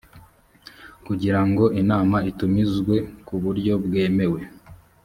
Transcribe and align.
kugirango 1.05 1.63
inama 1.81 2.17
itumizwe 2.29 2.95
ku 3.25 3.35
buryo 3.43 3.73
bwemewe 3.85 4.41